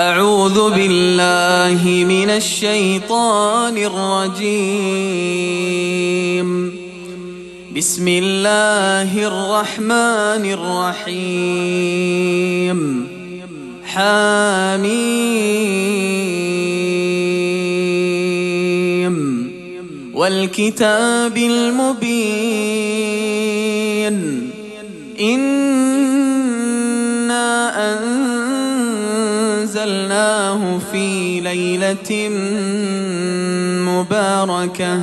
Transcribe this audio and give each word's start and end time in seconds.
أعوذ 0.00 0.70
بالله 0.70 2.04
من 2.04 2.30
الشيطان 2.30 3.76
الرجيم. 3.76 4.80
بسم 7.76 8.08
الله 8.08 9.26
الرحمن 9.26 10.44
الرحيم. 11.04 12.80
حميم 13.84 15.10
والكتاب 20.14 21.36
المبين. 21.36 22.80
إنا 25.20 25.99
في 30.92 31.40
ليلة 31.40 32.28
مباركة. 33.90 35.02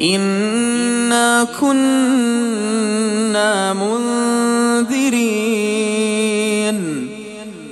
إنا 0.00 1.46
كنا 1.60 3.72
منذرين. 3.72 5.08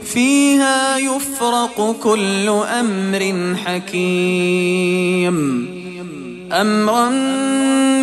فيها 0.05 0.99
يفرق 0.99 1.97
كل 2.03 2.49
أمر 2.49 3.35
حكيم. 3.65 5.37
أمرا 6.53 7.09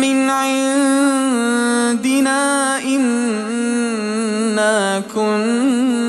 من 0.00 0.30
عندنا 0.30 2.34
إنا 2.78 5.02
كنا 5.14 6.03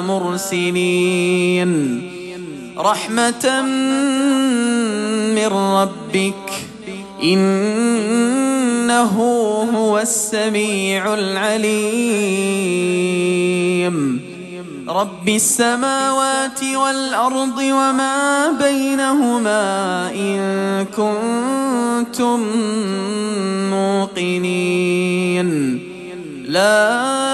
مرسلين 0.00 1.70
رحمة 2.78 3.62
من 5.34 5.46
ربك 5.46 6.50
إنه 7.22 9.16
هو 9.74 9.98
السميع 9.98 11.14
العليم. 11.14 12.34
رب 14.88 15.28
السماوات 15.28 16.64
والأرض 16.74 17.58
وما 17.58 18.50
بينهما 18.62 20.10
إن 20.14 20.38
كنتم 20.96 22.40
موقنين. 23.70 25.48
لا 26.48 27.33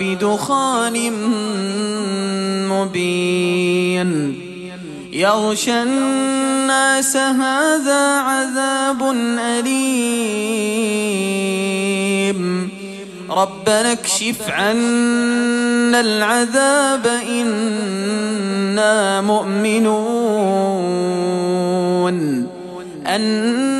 بدخان 0.00 1.12
مبين. 2.68 4.40
يغشى 5.12 5.82
الناس 5.82 7.16
هذا 7.16 8.18
عذاب 8.18 9.12
أليم. 9.38 10.00
ربنا 13.30 13.92
اكشف 13.92 14.48
عنا 14.48 16.00
العذاب 16.00 17.06
إنا 17.28 19.20
مؤمنون. 19.20 19.90
أنا 23.06 23.79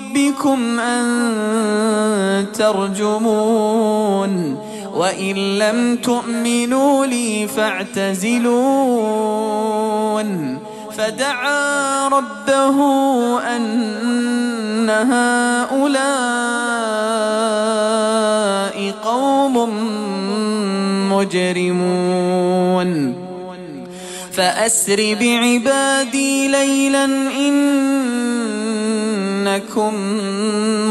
وربكم 0.31 0.79
أن 0.79 2.51
ترجمون 2.53 4.31
وإن 4.93 5.57
لم 5.59 5.95
تؤمنوا 5.95 7.05
لي 7.05 7.47
فاعتزلون 7.47 8.51
فدعا 10.97 12.07
ربه 12.07 12.77
أن 13.39 14.89
هؤلاء 14.89 16.01
قوم 19.03 19.55
مجرمون 21.13 22.51
فأسر 24.31 25.17
بعبادي 25.21 26.47
ليلا 26.47 27.05
إنكم 29.51 29.93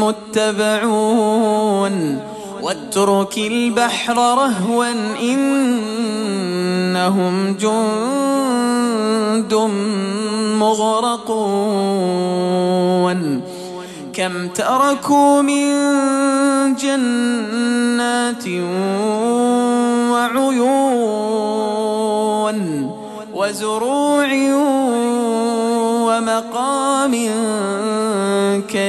متبعون 0.03 2.19
واترك 2.61 3.37
البحر 3.37 4.17
رهوا 4.17 4.85
إنهم 5.21 5.95
جند 7.59 9.53
مغرقون 10.59 11.71
كم 14.13 14.47
تركوا 14.47 15.41
من 15.41 15.73
جنات 16.75 18.47
وعيون 20.11 21.31
وزروع 23.33 24.29
ومقام 26.05 27.13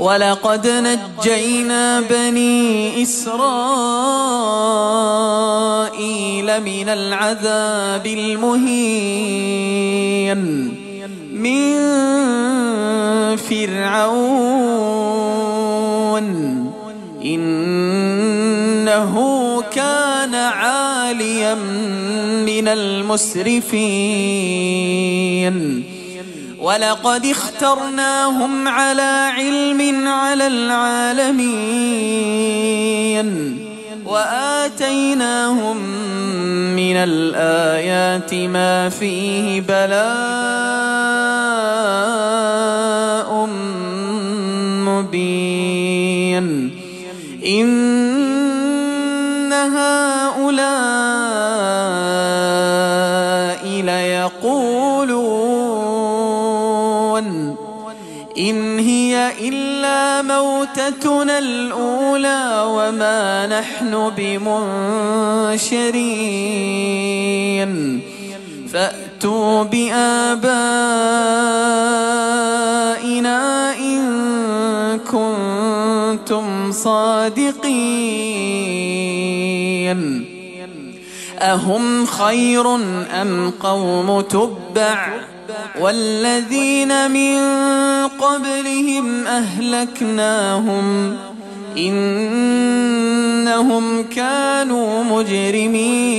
ولقد 0.00 0.64
نجينا 0.66 2.00
بني 2.00 3.02
إسرائيل 3.02 3.40
من 6.62 6.88
العذاب 6.88 8.06
المهين. 8.06 9.10
من 11.32 11.76
فرعون. 13.36 14.60
إنه 17.24 19.14
كان 19.72 20.34
عاليا 20.34 21.54
من 22.44 22.68
المسرفين. 22.68 23.50
ولقد 26.60 27.26
اخترناهم 27.26 28.68
على 28.68 29.30
علم 29.36 30.08
على 30.08 30.46
العالمين 30.46 31.40
وآتيناهم 34.06 35.76
من 36.76 36.96
الآيات 36.96 38.34
ما 38.34 38.88
فيه 38.88 39.60
بلاء 39.60 40.00
مبين 44.84 46.70
إن 47.46 49.52
هؤلاء 49.52 50.60
ليقولون 53.82 55.59
إن 58.38 58.78
هي 58.78 59.32
إلا 59.40 60.22
موتتنا 60.22 61.38
الأولى 61.38 62.64
وما 62.66 63.46
نحن 63.46 64.12
بمنشرين. 64.16 64.90
فأتوا 68.72 69.62
بآبائنا 69.62 70.50
إن 73.78 74.02
كنتم 74.98 76.72
صادقين. 76.72 78.40
أهم 81.40 82.06
خير 82.06 82.74
أم 83.22 83.50
قوم 83.62 84.20
تبع؟ 84.20 85.29
والذين 85.80 87.10
من 87.10 87.38
قبلهم 88.08 89.26
أهلكناهم 89.26 91.16
إنهم 91.78 92.24
كانوا 94.02 95.04
مجرمين. 95.04 96.10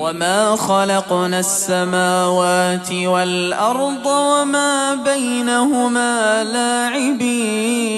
وما 0.00 0.56
خلقنا 0.56 1.38
السماوات 1.38 2.92
والأرض 2.92 4.06
وما 4.06 4.94
بينهما 4.94 6.44
لاعبين. 6.44 7.90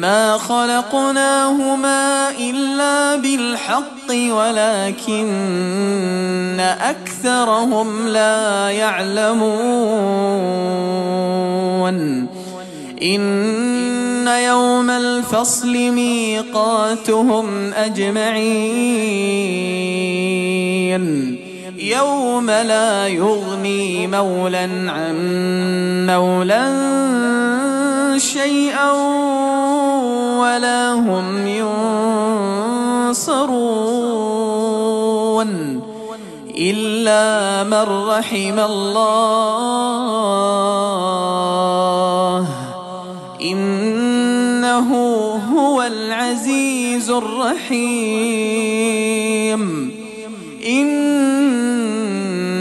ما 0.00 0.38
خلقناهما 0.38 2.30
إلا 2.30 3.16
بالحق 3.16 4.10
ولكن 4.10 5.30
أكثرهم 6.80 8.08
لا 8.08 8.70
يعلمون 8.70 9.40
إن 13.02 14.28
يوم 14.28 14.90
الفصل 14.90 15.72
ميقاتهم 15.90 17.72
أجمعين 17.72 19.10
يوم 21.78 22.50
لا 22.50 23.08
يغني 23.08 24.06
مولا 24.06 24.90
عن 24.90 25.16
مولا 26.06 26.70
شيئا 28.20 28.92
ولا 30.40 30.92
هم 30.92 31.46
ينصرون 33.06 33.40
إلا 36.56 37.64
من 37.64 37.86
رحم 38.08 38.58
الله. 38.58 39.60
إنه 43.42 44.88
هو 45.52 45.82
العزيز 45.82 47.10
الرحيم. 47.10 48.50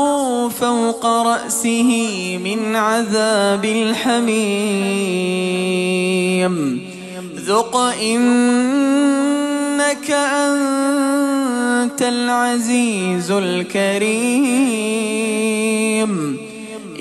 صبوا 0.00 0.48
فوق 0.48 1.04
رأسه 1.06 1.90
من 2.44 2.76
عذاب 2.76 3.64
الحميم. 3.64 4.40
ذق 7.36 7.76
إنك 8.02 10.10
أنت 10.10 12.02
العزيز 12.02 13.30
الكريم. 13.30 14.10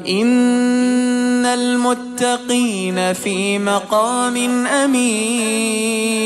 إن 0.07 1.12
المتقين 1.53 3.13
في 3.13 3.59
مقام 3.59 4.67
أمين 4.67 6.23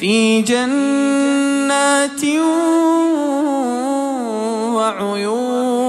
في 0.00 0.42
جنات 0.42 2.24
وعيون 4.74 5.86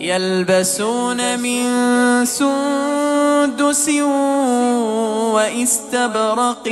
يلبسون 0.00 1.38
من 1.40 1.64
سندس 2.24 3.88
واستبرق 5.34 6.68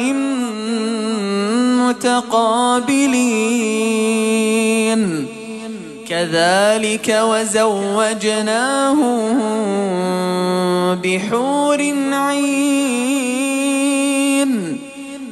متقابلين. 1.87 3.37
كذلك 6.09 7.19
وزوجناهم 7.23 9.07
بحور 10.95 11.81
عين 12.13 13.07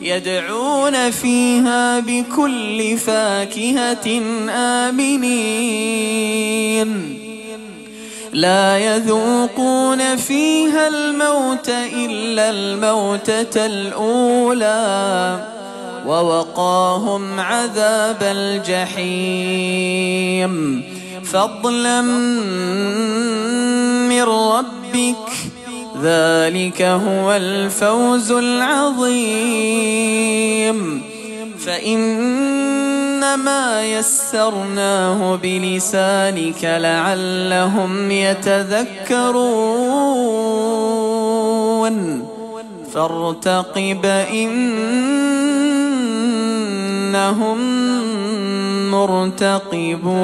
يدعون 0.02 1.10
فيها 1.10 2.00
بكل 2.00 2.96
فاكهة 2.96 4.22
آمنين. 4.50 6.04
لا 8.32 8.78
يذوقون 8.78 10.16
فيها 10.16 10.88
الموت 10.88 11.68
إلا 11.68 12.50
الموتة 12.50 13.66
الأولى. 13.66 15.53
ووقاهم 16.06 17.40
عذاب 17.40 18.22
الجحيم. 18.22 19.54
فضلا 21.24 22.02
من 24.08 24.22
ربك 24.22 25.16
ذلك 26.02 26.82
هو 26.82 27.32
الفوز 27.32 28.32
العظيم. 28.32 29.54
فإنما 31.66 32.74
يسرناه 33.84 35.38
بلسانك 35.42 36.64
لعلهم 36.64 38.10
يتذكرون. 38.10 39.54
فارتقب 42.94 44.06
إنهم 47.14 47.58
مرتقبون. 48.90 50.14